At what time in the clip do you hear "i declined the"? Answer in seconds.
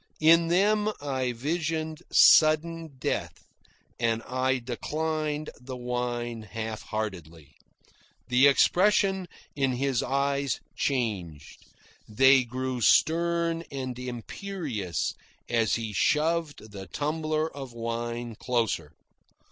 4.23-5.77